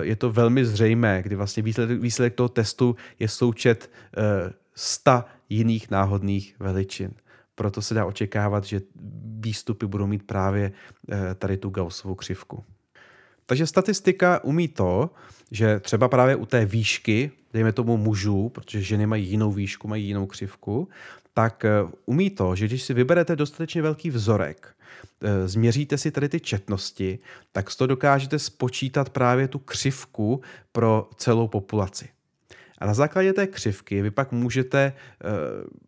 je 0.00 0.16
to 0.16 0.32
velmi 0.32 0.64
zřejmé, 0.64 1.22
kdy 1.22 1.36
vlastně 1.36 1.62
výsledek, 1.62 2.00
výsledek 2.00 2.34
toho 2.34 2.48
testu 2.48 2.96
je 3.18 3.28
součet 3.28 3.90
uh, 4.16 4.52
100 4.74 5.24
jiných 5.48 5.90
náhodných 5.90 6.56
veličin. 6.58 7.10
Proto 7.54 7.82
se 7.82 7.94
dá 7.94 8.06
očekávat, 8.06 8.64
že 8.64 8.80
výstupy 9.40 9.86
budou 9.86 10.06
mít 10.06 10.22
právě 10.22 10.72
tady 11.38 11.56
tu 11.56 11.70
Gaussovou 11.70 12.14
křivku. 12.14 12.64
Takže 13.48 13.66
statistika 13.66 14.44
umí 14.44 14.68
to, 14.68 15.10
že 15.50 15.80
třeba 15.80 16.08
právě 16.08 16.36
u 16.36 16.46
té 16.46 16.64
výšky, 16.64 17.30
dejme 17.52 17.72
tomu 17.72 17.96
mužů, 17.96 18.48
protože 18.48 18.82
ženy 18.82 19.06
mají 19.06 19.26
jinou 19.26 19.52
výšku, 19.52 19.88
mají 19.88 20.06
jinou 20.06 20.26
křivku, 20.26 20.88
tak 21.34 21.64
eh, 21.64 21.70
umí 22.06 22.30
to, 22.30 22.56
že 22.56 22.66
když 22.66 22.82
si 22.82 22.94
vyberete 22.94 23.36
dostatečně 23.36 23.82
velký 23.82 24.10
vzorek, 24.10 24.76
eh, 25.22 25.48
změříte 25.48 25.98
si 25.98 26.10
tady 26.10 26.28
ty 26.28 26.40
četnosti, 26.40 27.18
tak 27.52 27.74
toho 27.76 27.86
dokážete 27.86 28.38
spočítat 28.38 29.10
právě 29.10 29.48
tu 29.48 29.58
křivku 29.58 30.40
pro 30.72 31.08
celou 31.16 31.48
populaci. 31.48 32.08
A 32.78 32.86
na 32.86 32.94
základě 32.94 33.32
té 33.32 33.46
křivky 33.46 34.02
vy 34.02 34.10
pak 34.10 34.32
můžete 34.32 34.92
eh, 34.92 35.28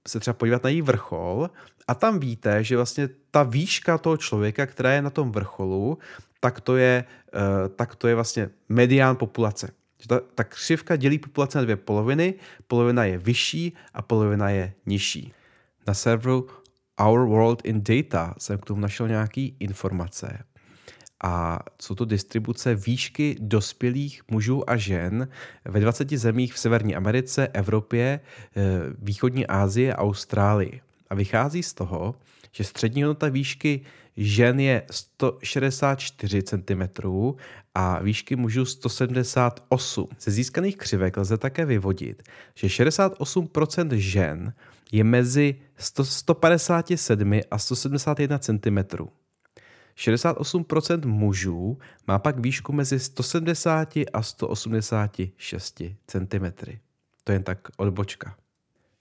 se 0.08 0.20
třeba 0.20 0.34
podívat 0.34 0.64
na 0.64 0.70
její 0.70 0.82
vrchol 0.82 1.50
a 1.88 1.94
tam 1.94 2.20
víte, 2.20 2.64
že 2.64 2.76
vlastně 2.76 3.08
ta 3.30 3.42
výška 3.42 3.98
toho 3.98 4.16
člověka, 4.16 4.66
která 4.66 4.92
je 4.92 5.02
na 5.02 5.10
tom 5.10 5.32
vrcholu, 5.32 5.98
tak 6.40 6.60
to 6.60 6.76
je, 6.76 7.04
uh, 7.34 7.40
tak 7.76 7.96
to 7.96 8.08
je 8.08 8.14
vlastně 8.14 8.50
medián 8.68 9.16
populace. 9.16 9.72
Ta, 10.06 10.20
ta 10.34 10.44
křivka 10.44 10.96
dělí 10.96 11.18
populace 11.18 11.58
na 11.58 11.64
dvě 11.64 11.76
poloviny, 11.76 12.34
polovina 12.66 13.04
je 13.04 13.18
vyšší 13.18 13.72
a 13.94 14.02
polovina 14.02 14.50
je 14.50 14.72
nižší. 14.86 15.32
Na 15.86 15.94
serveru 15.94 16.46
Our 17.00 17.26
World 17.26 17.64
in 17.64 17.82
Data 17.82 18.34
jsem 18.38 18.58
k 18.58 18.64
tomu 18.64 18.80
našel 18.80 19.08
nějaké 19.08 19.48
informace. 19.60 20.44
A 21.24 21.58
jsou 21.80 21.94
to 21.94 22.04
distribuce 22.04 22.74
výšky 22.74 23.36
dospělých 23.40 24.22
mužů 24.30 24.70
a 24.70 24.76
žen 24.76 25.28
ve 25.64 25.80
20 25.80 26.10
zemích 26.10 26.54
v 26.54 26.58
Severní 26.58 26.96
Americe, 26.96 27.48
Evropě, 27.48 28.20
eh, 28.56 28.60
východní 28.98 29.46
Asii 29.46 29.92
a 29.92 29.98
Austrálii. 29.98 30.80
A 31.10 31.14
vychází 31.14 31.62
z 31.62 31.74
toho, 31.74 32.14
že 32.52 32.64
střední 32.64 33.02
hodnota 33.02 33.28
výšky 33.28 33.80
žen 34.20 34.60
je 34.60 34.82
164 34.90 36.42
cm 36.42 36.82
a 37.74 38.02
výšky 38.02 38.36
mužů 38.36 38.64
178. 38.64 40.08
Ze 40.20 40.30
získaných 40.30 40.76
křivek 40.76 41.16
lze 41.16 41.38
také 41.38 41.64
vyvodit, 41.64 42.22
že 42.54 42.66
68% 42.66 43.94
žen 43.94 44.52
je 44.92 45.04
mezi 45.04 45.54
157 46.02 47.40
a 47.50 47.58
171 47.58 48.38
cm. 48.38 48.78
68% 49.96 51.06
mužů 51.06 51.78
má 52.06 52.18
pak 52.18 52.38
výšku 52.38 52.72
mezi 52.72 52.98
170 52.98 53.96
a 54.12 54.22
186 54.22 55.82
cm. 56.06 56.46
To 57.24 57.32
je 57.32 57.34
jen 57.34 57.42
tak 57.42 57.68
odbočka. 57.76 58.36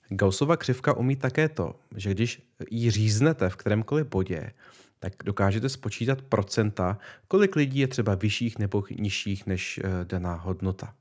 Gaussova 0.09 0.57
křivka 0.57 0.93
umí 0.93 1.15
také 1.15 1.49
to, 1.49 1.75
že 1.95 2.11
když 2.11 2.41
ji 2.71 2.91
říznete 2.91 3.49
v 3.49 3.55
kterémkoliv 3.55 4.07
bodě, 4.07 4.51
tak 4.99 5.13
dokážete 5.25 5.69
spočítat 5.69 6.21
procenta, 6.21 6.97
kolik 7.27 7.55
lidí 7.55 7.79
je 7.79 7.87
třeba 7.87 8.15
vyšších 8.15 8.59
nebo 8.59 8.83
nižších 8.99 9.45
než 9.45 9.79
eh, 9.83 10.05
daná 10.05 10.33
hodnota. 10.33 10.93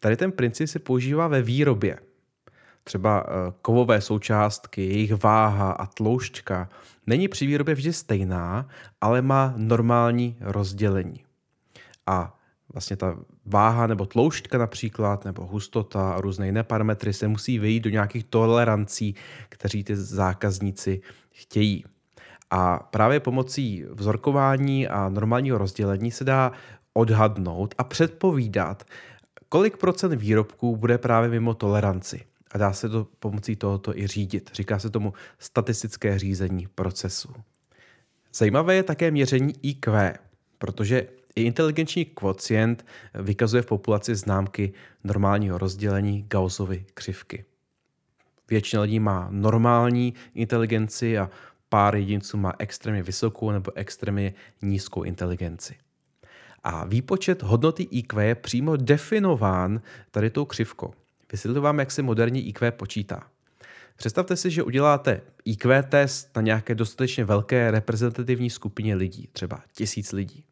Tady 0.00 0.16
ten 0.16 0.32
princip 0.32 0.68
se 0.68 0.78
používá 0.78 1.28
ve 1.28 1.42
výrobě. 1.42 1.98
Třeba 2.84 3.26
eh, 3.26 3.52
kovové 3.62 4.00
součástky, 4.00 4.86
jejich 4.86 5.22
váha 5.22 5.72
a 5.72 5.86
tloušťka 5.86 6.68
není 7.06 7.28
při 7.28 7.46
výrobě 7.46 7.74
vždy 7.74 7.92
stejná, 7.92 8.68
ale 9.00 9.22
má 9.22 9.54
normální 9.56 10.36
rozdělení. 10.40 11.24
A 12.06 12.38
vlastně 12.72 12.96
ta 12.96 13.18
váha 13.44 13.86
nebo 13.86 14.06
tloušťka 14.06 14.58
například, 14.58 15.24
nebo 15.24 15.46
hustota 15.46 16.12
a 16.12 16.20
různé 16.20 16.46
jiné 16.46 16.62
parametry 16.62 17.12
se 17.12 17.28
musí 17.28 17.58
vejít 17.58 17.82
do 17.82 17.90
nějakých 17.90 18.24
tolerancí, 18.24 19.14
kteří 19.48 19.84
ty 19.84 19.96
zákazníci 19.96 21.00
chtějí. 21.30 21.84
A 22.50 22.78
právě 22.78 23.20
pomocí 23.20 23.84
vzorkování 23.90 24.88
a 24.88 25.08
normálního 25.08 25.58
rozdělení 25.58 26.10
se 26.10 26.24
dá 26.24 26.52
odhadnout 26.92 27.74
a 27.78 27.84
předpovídat, 27.84 28.84
kolik 29.48 29.76
procent 29.76 30.14
výrobků 30.14 30.76
bude 30.76 30.98
právě 30.98 31.30
mimo 31.30 31.54
toleranci. 31.54 32.24
A 32.50 32.58
dá 32.58 32.72
se 32.72 32.88
to 32.88 33.06
pomocí 33.18 33.56
tohoto 33.56 33.98
i 33.98 34.06
řídit. 34.06 34.50
Říká 34.54 34.78
se 34.78 34.90
tomu 34.90 35.12
statistické 35.38 36.18
řízení 36.18 36.66
procesu. 36.74 37.34
Zajímavé 38.34 38.74
je 38.74 38.82
také 38.82 39.10
měření 39.10 39.54
IQ, 39.62 40.14
protože 40.58 41.08
i 41.36 41.42
inteligenční 41.42 42.04
kvocient 42.04 42.86
vykazuje 43.14 43.62
v 43.62 43.66
populaci 43.66 44.14
známky 44.14 44.72
normálního 45.04 45.58
rozdělení 45.58 46.22
Gaussovy 46.28 46.84
křivky. 46.94 47.44
Většina 48.50 48.82
lidí 48.82 49.00
má 49.00 49.28
normální 49.30 50.14
inteligenci 50.34 51.18
a 51.18 51.30
pár 51.68 51.96
jedinců 51.96 52.36
má 52.36 52.52
extrémně 52.58 53.02
vysokou 53.02 53.50
nebo 53.50 53.72
extrémně 53.74 54.34
nízkou 54.62 55.02
inteligenci. 55.02 55.74
A 56.64 56.84
výpočet 56.84 57.42
hodnoty 57.42 57.82
IQ 57.82 58.24
je 58.24 58.34
přímo 58.34 58.76
definován 58.76 59.80
tady 60.10 60.30
tou 60.30 60.44
křivkou. 60.44 60.94
Vysvětlu 61.32 61.62
vám, 61.62 61.78
jak 61.78 61.90
se 61.90 62.02
moderní 62.02 62.48
IQ 62.48 62.72
počítá. 62.72 63.26
Představte 63.96 64.36
si, 64.36 64.50
že 64.50 64.62
uděláte 64.62 65.20
IQ 65.44 65.82
test 65.82 66.36
na 66.36 66.42
nějaké 66.42 66.74
dostatečně 66.74 67.24
velké 67.24 67.70
reprezentativní 67.70 68.50
skupině 68.50 68.94
lidí, 68.94 69.28
třeba 69.32 69.62
tisíc 69.72 70.12
lidí. 70.12 70.44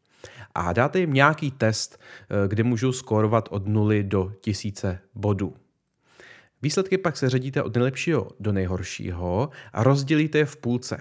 A 0.54 0.72
dáte 0.72 0.98
jim 0.98 1.12
nějaký 1.12 1.50
test, 1.50 2.00
eh, 2.00 2.48
kde 2.48 2.62
můžou 2.62 2.92
skórovat 2.92 3.48
od 3.50 3.66
0 3.66 4.02
do 4.02 4.32
tisíce 4.40 4.98
bodů. 5.14 5.56
Výsledky 6.64 6.98
pak 6.98 7.16
se 7.16 7.30
řadíte 7.30 7.62
od 7.62 7.74
nejlepšího 7.74 8.30
do 8.40 8.52
nejhoršího 8.52 9.50
a 9.72 9.82
rozdělíte 9.82 10.38
je 10.38 10.44
v 10.44 10.56
půlce. 10.56 11.00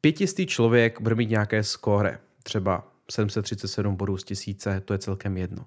Pětistý 0.00 0.46
člověk 0.46 1.00
bude 1.00 1.14
mít 1.14 1.30
nějaké 1.30 1.62
skóre, 1.62 2.18
třeba 2.42 2.92
737 3.10 3.96
bodů 3.96 4.16
z 4.16 4.24
tisíce, 4.24 4.80
to 4.80 4.92
je 4.92 4.98
celkem 4.98 5.36
jedno. 5.36 5.66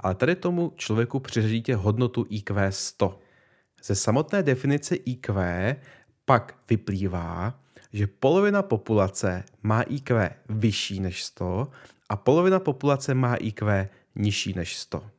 Ale 0.00 0.14
tady 0.14 0.36
tomu 0.36 0.72
člověku 0.76 1.20
přiřadíte 1.20 1.74
hodnotu 1.74 2.26
IQ 2.30 2.72
100. 2.72 3.20
Ze 3.84 3.94
samotné 3.94 4.42
definice 4.42 4.94
IQ 4.94 5.76
pak 6.24 6.54
vyplývá, 6.70 7.60
že 7.92 8.06
polovina 8.06 8.62
populace 8.62 9.44
má 9.62 9.82
IQ 9.82 10.30
vyšší 10.48 11.00
než 11.00 11.24
100 11.24 11.68
a 12.08 12.16
polovina 12.16 12.60
populace 12.60 13.14
má 13.14 13.34
IQ 13.34 13.88
nižší 14.14 14.54
než 14.54 14.76
100. 14.76 15.10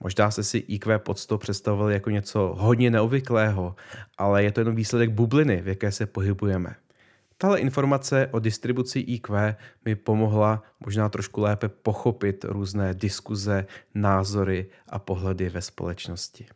Možná 0.00 0.30
jste 0.30 0.42
si 0.42 0.58
IQ 0.58 0.98
pod 0.98 1.18
100 1.18 1.38
představovali 1.38 1.94
jako 1.94 2.10
něco 2.10 2.54
hodně 2.58 2.90
neobvyklého, 2.90 3.76
ale 4.18 4.44
je 4.44 4.52
to 4.52 4.60
jenom 4.60 4.74
výsledek 4.74 5.10
bubliny, 5.10 5.62
v 5.62 5.68
jaké 5.68 5.92
se 5.92 6.06
pohybujeme. 6.06 6.74
Tahle 7.38 7.60
informace 7.60 8.28
o 8.30 8.38
distribuci 8.38 8.98
IQ 8.98 9.56
mi 9.84 9.94
pomohla 9.94 10.62
možná 10.80 11.08
trošku 11.08 11.40
lépe 11.40 11.68
pochopit 11.68 12.44
různé 12.44 12.94
diskuze, 12.94 13.66
názory 13.94 14.66
a 14.88 14.98
pohledy 14.98 15.48
ve 15.48 15.62
společnosti. 15.62 16.46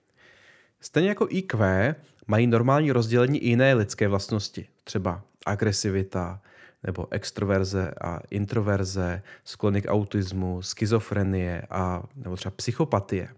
Stejně 0.81 1.09
jako 1.09 1.27
IQ 1.31 1.95
mají 2.27 2.47
normální 2.47 2.93
rozdělení 2.93 3.39
i 3.39 3.49
jiné 3.49 3.75
lidské 3.75 4.09
vlastnosti, 4.09 4.67
třeba 4.85 5.23
agresivita 5.47 6.41
nebo 6.85 7.07
extroverze 7.11 7.95
a 8.01 8.21
introverze, 8.31 9.23
sklony 9.45 9.83
k 9.83 9.91
autismu, 9.91 10.63
schizofrenie 10.63 11.63
a 11.71 12.03
nebo 12.17 12.37
třeba 12.37 12.53
psychopatie. 12.57 13.29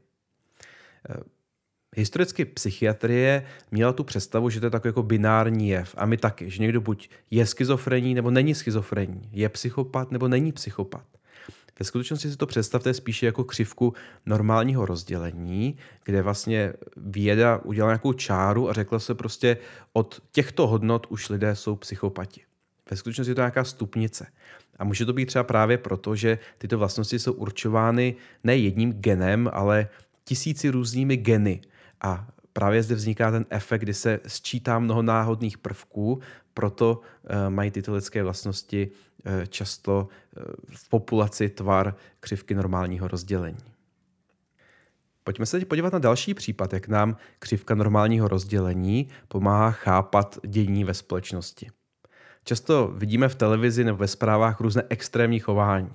Eh, 1.09 1.23
historicky 1.97 2.45
psychiatrie 2.45 3.47
měla 3.71 3.93
tu 3.93 4.05
představu, 4.05 4.51
že 4.51 4.61
to 4.61 4.67
je 4.67 4.71
takový 4.71 4.89
jako 4.89 5.03
binární 5.03 5.69
jev. 5.69 5.95
A 5.99 6.07
my 6.07 6.17
taky, 6.17 6.51
že 6.51 6.63
někdo 6.63 6.81
buď 6.81 7.11
je 7.31 7.47
schizofrení 7.47 8.15
nebo 8.15 8.31
není 8.31 8.55
schizofrení, 8.55 9.29
je 9.33 9.49
psychopat 9.49 10.11
nebo 10.11 10.29
není 10.29 10.53
psychopat. 10.53 11.05
Ve 11.79 11.85
skutečnosti 11.85 12.31
si 12.31 12.37
to 12.37 12.47
představte 12.47 12.95
spíše 12.95 13.27
jako 13.27 13.45
křivku 13.45 13.95
normálního 14.27 14.87
rozdělení, 14.87 15.77
kde 16.05 16.23
vlastně 16.23 16.73
věda 16.97 17.61
udělala 17.65 17.93
nějakou 17.93 18.13
čáru 18.13 18.71
a 18.71 18.73
řekla 18.73 18.99
se 18.99 19.15
prostě 19.15 19.57
od 19.93 20.23
těchto 20.33 20.67
hodnot 20.67 21.07
už 21.11 21.29
lidé 21.29 21.57
jsou 21.57 21.77
psychopati. 21.77 22.41
Ve 22.91 22.97
skutečnosti 22.97 23.31
je 23.31 23.35
to 23.35 23.41
nějaká 23.41 23.65
stupnice. 23.65 24.27
A 24.79 24.85
může 24.85 25.07
to 25.07 25.13
být 25.13 25.27
třeba 25.27 25.45
právě 25.45 25.79
proto, 25.79 26.17
že 26.17 26.39
tyto 26.59 26.79
vlastnosti 26.79 27.19
jsou 27.19 27.33
určovány 27.33 28.15
ne 28.45 28.57
jedním 28.57 28.93
genem, 28.93 29.51
ale 29.53 29.89
tisíci 30.25 30.71
různými 30.71 31.17
geny. 31.17 31.61
A 32.01 32.29
právě 32.53 32.83
zde 32.83 32.95
vzniká 32.95 33.31
ten 33.31 33.47
efekt, 33.51 33.81
kdy 33.81 33.95
se 33.95 34.21
sčítá 34.27 34.79
mnoho 34.79 35.03
náhodných 35.03 35.59
prvků, 35.59 36.21
proto 36.55 37.01
eh, 37.27 37.51
mají 37.51 37.71
tyto 37.71 37.95
lidské 37.95 38.23
vlastnosti 38.23 38.91
eh, 39.25 39.47
často 39.47 40.09
eh, 40.09 40.41
v 40.75 40.89
populaci 40.89 41.49
tvar 41.49 41.95
křivky 42.21 42.55
normálního 42.55 43.09
rozdělení. 43.09 43.75
Pojďme 45.25 45.47
se 45.47 45.59
teď 45.59 45.69
podívat 45.69 45.93
na 45.93 45.99
další 45.99 46.35
případ, 46.35 46.73
jak 46.73 46.89
nám 46.89 47.17
křivka 47.39 47.75
normálního 47.75 48.29
rozdělení 48.29 49.09
pomáhá 49.29 49.71
chápat 49.71 50.39
dění 50.47 50.85
ve 50.85 50.95
společnosti. 50.95 51.71
Často 52.45 52.93
vidíme 52.97 53.29
v 53.29 53.35
televizi 53.35 53.85
nebo 53.85 53.99
ve 53.99 54.09
zprávách 54.09 54.61
různé 54.61 54.83
extrémní 54.89 55.41
chování. 55.41 55.91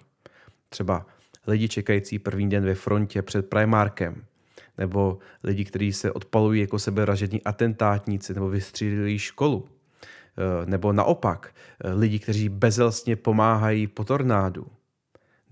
Třeba 0.70 1.06
lidi 1.48 1.70
čekající 1.70 2.20
první 2.20 2.50
den 2.50 2.66
ve 2.66 2.76
frontě 2.76 3.22
před 3.22 3.50
Primarkem, 3.50 4.24
nebo 4.78 5.20
lidi, 5.44 5.66
kteří 5.66 5.94
se 5.94 6.12
odpalují 6.12 6.62
jako 6.62 6.80
seberažední 6.80 7.44
atentátníci 7.44 8.34
nebo 8.34 8.50
vystřílili 8.50 9.20
školu. 9.20 9.70
Eh, 10.40 10.66
nebo 10.66 10.94
naopak 10.94 11.56
eh, 11.84 11.94
lidi, 11.94 12.20
kteří 12.20 12.50
bezelstně 12.50 13.16
pomáhají 13.16 13.88
po 13.88 14.04
tornádu. 14.04 14.68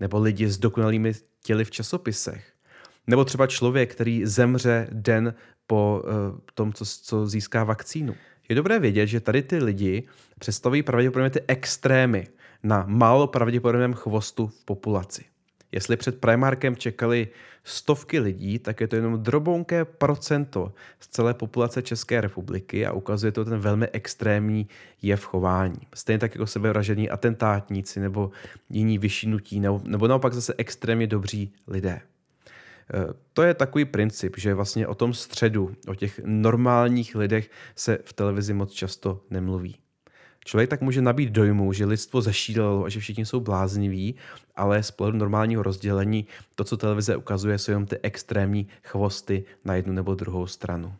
Nebo 0.00 0.18
lidi 0.18 0.48
s 0.48 0.58
dokonalými 0.58 1.12
těly 1.42 1.64
v 1.64 1.70
časopisech. 1.70 2.52
Nebo 3.06 3.24
třeba 3.24 3.46
člověk, 3.46 3.94
který 3.94 4.26
zemře 4.26 4.88
den 4.92 5.34
po 5.66 6.02
eh, 6.04 6.40
tom, 6.54 6.72
co, 6.72 6.84
co 6.84 7.26
získá 7.26 7.64
vakcínu. 7.64 8.14
Je 8.48 8.54
dobré 8.54 8.78
vědět, 8.78 9.06
že 9.06 9.20
tady 9.20 9.42
ty 9.42 9.58
lidi 9.58 10.02
představují 10.38 10.82
pravděpodobně 10.82 11.30
ty 11.30 11.40
extrémy 11.48 12.26
na 12.62 12.84
málo 12.86 13.26
pravděpodobném 13.26 13.94
chvostu 13.94 14.46
v 14.46 14.64
populaci. 14.64 15.24
Jestli 15.72 15.96
před 15.96 16.20
Primarkem 16.20 16.76
čekali 16.76 17.28
stovky 17.64 18.20
lidí, 18.20 18.58
tak 18.58 18.80
je 18.80 18.88
to 18.88 18.96
jenom 18.96 19.22
drobonké 19.22 19.84
procento 19.84 20.72
z 21.00 21.08
celé 21.08 21.34
populace 21.34 21.82
České 21.82 22.20
republiky 22.20 22.86
a 22.86 22.92
ukazuje 22.92 23.32
to 23.32 23.44
ten 23.44 23.58
velmi 23.58 23.88
extrémní 23.88 24.68
jev 25.02 25.24
chování. 25.24 25.80
Stejně 25.94 26.18
tak 26.18 26.34
jako 26.34 26.46
sebevražení 26.46 27.10
atentátníci 27.10 28.00
nebo 28.00 28.30
jiní 28.70 28.98
vyšinutí, 28.98 29.60
nebo, 29.60 29.80
nebo 29.84 30.08
naopak 30.08 30.34
zase 30.34 30.54
extrémně 30.58 31.06
dobří 31.06 31.52
lidé. 31.66 32.00
Eh, 32.94 33.14
to 33.32 33.42
je 33.42 33.54
takový 33.54 33.84
princip, 33.84 34.36
že 34.36 34.54
vlastně 34.54 34.86
o 34.86 34.94
tom 34.94 35.14
středu, 35.14 35.76
o 35.88 35.94
těch 35.94 36.20
normálních 36.24 37.14
lidech 37.14 37.50
se 37.76 37.98
v 38.04 38.12
televizi 38.12 38.54
moc 38.54 38.72
často 38.72 39.20
nemluví. 39.30 39.76
Člověk 40.44 40.70
tak 40.70 40.80
může 40.80 41.02
nabít 41.02 41.30
dojmu, 41.30 41.72
že 41.72 41.84
lidstvo 41.84 42.22
zešílelo 42.22 42.84
a 42.84 42.88
že 42.88 43.00
všichni 43.00 43.26
jsou 43.26 43.40
blázniví, 43.40 44.14
ale 44.56 44.82
z 44.82 44.90
pohledu 44.90 45.18
normálního 45.18 45.62
rozdělení 45.62 46.26
to, 46.54 46.64
co 46.64 46.76
televize 46.76 47.16
ukazuje, 47.16 47.58
jsou 47.58 47.70
jenom 47.70 47.86
ty 47.86 47.98
extrémní 48.02 48.68
chvosty 48.82 49.44
na 49.64 49.74
jednu 49.74 49.92
nebo 49.92 50.14
druhou 50.14 50.46
stranu. 50.46 50.94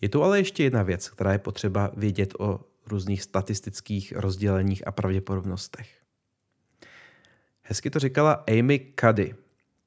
Je 0.00 0.08
tu 0.08 0.22
ale 0.22 0.38
ještě 0.38 0.62
jedna 0.62 0.82
věc, 0.82 1.10
která 1.10 1.32
je 1.32 1.38
potřeba 1.38 1.90
vědět 1.96 2.34
o 2.38 2.60
různých 2.86 3.22
statistických 3.22 4.12
rozděleních 4.16 4.86
a 4.86 4.92
pravděpodobnostech. 4.92 5.88
Hezky 7.62 7.90
to 7.90 7.98
říkala 7.98 8.32
Amy 8.32 8.92
Cuddy. 9.00 9.34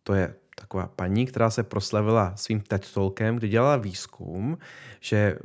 To 0.03 0.13
je 0.13 0.35
taková 0.55 0.87
paní, 0.95 1.25
která 1.25 1.49
se 1.49 1.63
proslavila 1.63 2.33
svým 2.35 2.61
TED 2.61 2.93
Talkem, 2.93 3.35
kde 3.35 3.47
dělala 3.47 3.77
výzkum, 3.77 4.57
že 4.99 5.17
eh, 5.17 5.37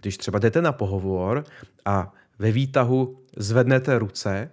když 0.00 0.18
třeba 0.18 0.38
jdete 0.38 0.62
na 0.62 0.72
pohovor 0.72 1.44
a 1.84 2.12
ve 2.38 2.52
výtahu 2.52 3.18
zvednete 3.36 3.98
ruce, 3.98 4.50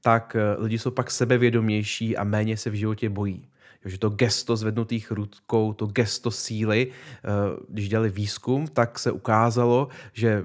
tak 0.00 0.36
eh, 0.36 0.62
lidi 0.62 0.78
jsou 0.78 0.90
pak 0.90 1.10
sebevědomější 1.10 2.16
a 2.16 2.24
méně 2.24 2.56
se 2.56 2.70
v 2.70 2.74
životě 2.74 3.08
bojí. 3.08 3.48
Že 3.84 3.98
to 3.98 4.10
gesto 4.10 4.56
zvednutých 4.56 5.10
rukou, 5.10 5.72
to 5.72 5.86
gesto 5.86 6.30
síly, 6.30 6.90
eh, 6.90 7.28
když 7.68 7.88
dělali 7.88 8.10
výzkum, 8.10 8.66
tak 8.66 8.98
se 8.98 9.10
ukázalo, 9.10 9.88
že 10.12 10.42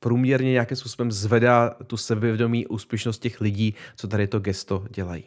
průměrně 0.00 0.52
nějakým 0.52 0.76
způsobem 0.76 1.12
zvedá 1.12 1.70
tu 1.86 1.96
sebevědomí 1.96 2.66
úspěšnost 2.66 3.18
těch 3.18 3.40
lidí, 3.40 3.74
co 3.96 4.08
tady 4.08 4.26
to 4.26 4.40
gesto 4.40 4.84
dělají. 4.90 5.24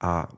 A 0.00 0.28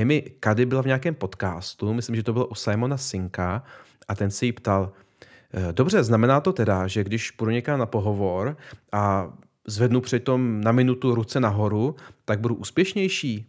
Amy 0.00 0.30
Cuddy 0.44 0.66
byla 0.66 0.82
v 0.82 0.86
nějakém 0.86 1.14
podcastu, 1.14 1.94
myslím, 1.94 2.16
že 2.16 2.22
to 2.22 2.32
bylo 2.32 2.46
u 2.46 2.54
Simona 2.54 2.96
Sinka, 2.96 3.62
a 4.08 4.14
ten 4.14 4.30
se 4.30 4.46
jí 4.46 4.52
ptal, 4.52 4.92
eh, 5.54 5.72
dobře, 5.72 6.04
znamená 6.04 6.40
to 6.40 6.52
teda, 6.52 6.86
že 6.86 7.04
když 7.04 7.30
půjdu 7.30 7.50
někam 7.50 7.78
na 7.78 7.86
pohovor 7.86 8.56
a 8.92 9.32
zvednu 9.66 10.00
přitom 10.00 10.60
na 10.60 10.72
minutu 10.72 11.14
ruce 11.14 11.40
nahoru, 11.40 11.96
tak 12.24 12.40
budu 12.40 12.54
úspěšnější? 12.54 13.46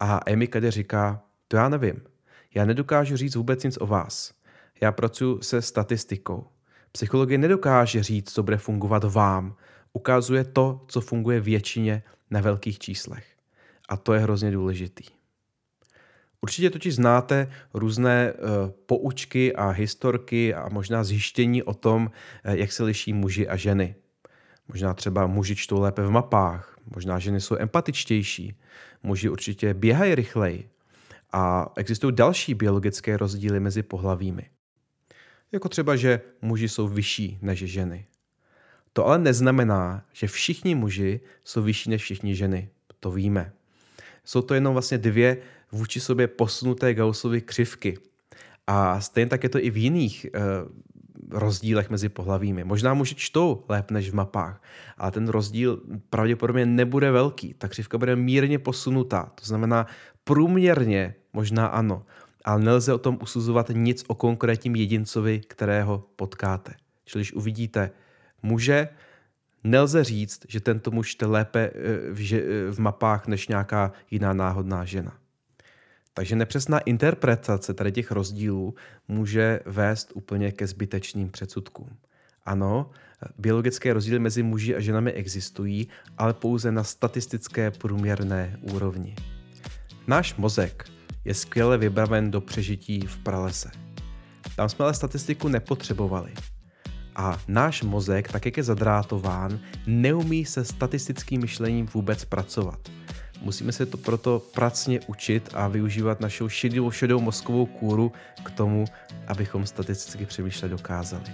A 0.00 0.16
Amy 0.16 0.48
Cuddy 0.48 0.70
říká, 0.70 1.22
to 1.48 1.56
já 1.56 1.68
nevím. 1.68 2.02
Já 2.54 2.64
nedokážu 2.64 3.16
říct 3.16 3.34
vůbec 3.34 3.64
nic 3.64 3.78
o 3.80 3.86
vás. 3.86 4.34
Já 4.80 4.92
pracuji 4.92 5.42
se 5.42 5.62
statistikou. 5.62 6.46
Psychologie 6.92 7.38
nedokáže 7.38 8.02
říct, 8.02 8.32
co 8.32 8.42
bude 8.42 8.56
fungovat 8.56 9.04
vám. 9.04 9.56
Ukazuje 9.92 10.44
to, 10.44 10.84
co 10.88 11.00
funguje 11.00 11.40
většině 11.40 12.02
na 12.30 12.40
velkých 12.40 12.78
číslech. 12.78 13.26
A 13.88 13.96
to 13.96 14.12
je 14.14 14.20
hrozně 14.20 14.50
důležitý. 14.50 15.04
Určitě 16.44 16.70
totiž 16.70 16.94
znáte 16.94 17.50
různé 17.74 18.32
uh, 18.32 18.70
poučky 18.86 19.56
a 19.56 19.68
historky 19.68 20.54
a 20.54 20.68
možná 20.68 21.04
zjištění 21.04 21.62
o 21.62 21.74
tom, 21.74 22.10
uh, 22.46 22.52
jak 22.52 22.72
se 22.72 22.84
liší 22.84 23.12
muži 23.12 23.48
a 23.48 23.56
ženy. 23.56 23.94
Možná 24.68 24.94
třeba 24.94 25.26
muži 25.26 25.56
čtou 25.56 25.80
lépe 25.80 26.02
v 26.02 26.10
mapách, 26.10 26.76
možná 26.94 27.18
ženy 27.18 27.40
jsou 27.40 27.56
empatičtější, 27.56 28.60
muži 29.02 29.28
určitě 29.28 29.74
běhají 29.74 30.14
rychleji 30.14 30.68
a 31.32 31.72
existují 31.76 32.14
další 32.14 32.54
biologické 32.54 33.16
rozdíly 33.16 33.60
mezi 33.60 33.82
pohlavími. 33.82 34.50
Jako 35.52 35.68
třeba, 35.68 35.96
že 35.96 36.20
muži 36.42 36.68
jsou 36.68 36.88
vyšší 36.88 37.38
než 37.42 37.58
ženy. 37.58 38.06
To 38.92 39.06
ale 39.06 39.18
neznamená, 39.18 40.04
že 40.12 40.26
všichni 40.26 40.74
muži 40.74 41.20
jsou 41.44 41.62
vyšší 41.62 41.90
než 41.90 42.02
všichni 42.02 42.34
ženy. 42.34 42.68
To 43.00 43.10
víme. 43.10 43.52
Jsou 44.24 44.42
to 44.42 44.54
jenom 44.54 44.72
vlastně 44.72 44.98
dvě 44.98 45.36
vůči 45.74 46.00
sobě 46.00 46.28
posunuté 46.28 46.94
Gaussovy 46.94 47.40
křivky. 47.40 47.98
A 48.66 49.00
stejně 49.00 49.28
tak 49.28 49.42
je 49.42 49.48
to 49.48 49.58
i 49.58 49.70
v 49.70 49.76
jiných 49.76 50.26
uh, 50.34 50.40
rozdílech 51.30 51.90
mezi 51.90 52.08
pohlavími. 52.08 52.64
Možná 52.64 52.94
muži 52.94 53.14
čtou 53.14 53.64
lépe 53.68 53.94
než 53.94 54.10
v 54.10 54.14
mapách, 54.14 54.62
ale 54.98 55.10
ten 55.10 55.28
rozdíl 55.28 55.80
pravděpodobně 56.10 56.66
nebude 56.66 57.10
velký. 57.10 57.54
Ta 57.54 57.68
křivka 57.68 57.98
bude 57.98 58.16
mírně 58.16 58.58
posunutá, 58.58 59.32
to 59.34 59.46
znamená 59.46 59.86
průměrně 60.24 61.14
možná 61.32 61.66
ano, 61.66 62.06
ale 62.44 62.60
nelze 62.60 62.94
o 62.94 62.98
tom 62.98 63.18
usuzovat 63.22 63.70
nic 63.72 64.04
o 64.06 64.14
konkrétním 64.14 64.76
jedincovi, 64.76 65.40
kterého 65.40 66.08
potkáte. 66.16 66.72
Čili 67.04 67.22
když 67.22 67.32
uvidíte 67.32 67.90
muže, 68.42 68.88
nelze 69.64 70.04
říct, 70.04 70.46
že 70.48 70.60
tento 70.60 70.90
muž 70.90 71.10
čte 71.10 71.26
lépe 71.26 71.70
eh, 71.74 72.12
v, 72.12 72.32
eh, 72.32 72.72
v 72.72 72.78
mapách 72.78 73.26
než 73.26 73.48
nějaká 73.48 73.92
jiná 74.10 74.32
náhodná 74.32 74.84
žena. 74.84 75.23
Takže 76.14 76.36
nepřesná 76.36 76.78
interpretace 76.78 77.74
tady 77.74 77.92
těch 77.92 78.10
rozdílů 78.10 78.74
může 79.08 79.60
vést 79.66 80.12
úplně 80.14 80.52
ke 80.52 80.66
zbytečným 80.66 81.30
předsudkům. 81.30 81.88
Ano, 82.44 82.90
biologické 83.38 83.92
rozdíly 83.92 84.18
mezi 84.18 84.42
muži 84.42 84.76
a 84.76 84.80
ženami 84.80 85.12
existují, 85.12 85.88
ale 86.18 86.34
pouze 86.34 86.72
na 86.72 86.84
statistické 86.84 87.70
průměrné 87.70 88.58
úrovni. 88.60 89.16
Náš 90.06 90.34
mozek 90.36 90.84
je 91.24 91.34
skvěle 91.34 91.78
vybaven 91.78 92.30
do 92.30 92.40
přežití 92.40 93.00
v 93.00 93.18
pralese. 93.18 93.70
Tam 94.56 94.68
jsme 94.68 94.84
ale 94.84 94.94
statistiku 94.94 95.48
nepotřebovali. 95.48 96.32
A 97.16 97.40
náš 97.48 97.82
mozek, 97.82 98.32
tak 98.32 98.44
jak 98.44 98.56
je 98.56 98.62
zadrátován, 98.62 99.60
neumí 99.86 100.44
se 100.44 100.64
statistickým 100.64 101.40
myšlením 101.40 101.86
vůbec 101.86 102.24
pracovat. 102.24 102.88
Musíme 103.44 103.72
se 103.72 103.86
to 103.86 103.96
proto 103.96 104.42
pracně 104.54 105.00
učit 105.06 105.50
a 105.54 105.68
využívat 105.68 106.20
našou 106.20 106.48
šedou, 106.48 106.90
šedou 106.90 107.20
mozkovou 107.20 107.66
kůru 107.66 108.12
k 108.44 108.50
tomu, 108.50 108.84
abychom 109.26 109.66
statisticky 109.66 110.26
přemýšlet 110.26 110.68
dokázali. 110.68 111.24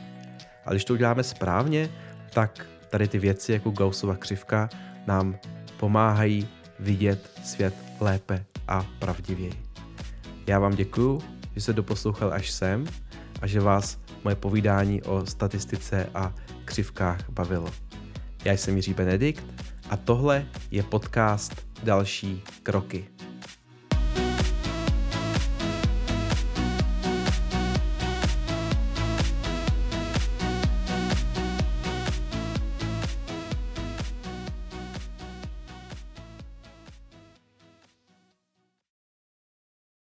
A 0.67 0.71
když 0.71 0.85
to 0.85 0.93
uděláme 0.95 1.23
správně, 1.23 1.91
tak 2.33 2.67
tady 2.89 3.09
ty 3.09 3.19
věci 3.19 3.53
jako 3.53 3.71
Gaussova 3.71 4.17
křivka 4.17 4.69
nám 5.07 5.39
pomáhají 5.77 6.49
vidět 6.79 7.31
svět 7.45 7.75
lépe 8.01 8.45
a 8.69 8.87
pravdivěji. 8.99 9.55
Já 10.47 10.59
vám 10.59 10.75
děkuju, 10.75 11.21
že 11.55 11.61
jste 11.61 11.73
doposlouchal 11.73 12.33
až 12.33 12.51
sem 12.51 12.87
a 13.43 13.47
že 13.47 13.61
vás 13.61 13.99
moje 14.25 14.37
povídání 14.37 15.03
o 15.03 15.27
statistice 15.27 16.07
a 16.15 16.35
křivkách 16.65 17.31
bavilo. 17.31 17.69
Já 18.45 18.53
jsem 18.53 18.77
Jiří 18.77 18.95
Benedikt 18.95 19.60
a 19.91 19.97
tohle 19.97 20.47
je 20.71 20.83
podcast 20.83 21.67
Další 21.83 22.43
kroky. 22.63 23.09